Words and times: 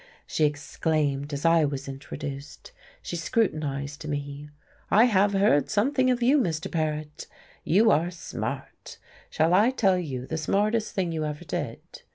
she 0.25 0.45
exclaimed, 0.45 1.31
as 1.31 1.45
I 1.45 1.63
was 1.63 1.87
introduced. 1.87 2.71
She 3.03 3.15
scrutinized 3.15 4.07
me. 4.07 4.49
"I 4.89 5.03
have 5.03 5.33
heard 5.33 5.69
something 5.69 6.09
of 6.09 6.23
you, 6.23 6.39
Mr. 6.39 6.71
Paret. 6.71 7.27
You 7.63 7.91
are 7.91 8.09
smart. 8.09 8.97
Shall 9.29 9.53
I 9.53 9.69
tell 9.69 9.99
you 9.99 10.25
the 10.25 10.37
smartest 10.39 10.95
thing 10.95 11.11
you 11.11 11.23
ever 11.23 11.45
did?" 11.45 11.83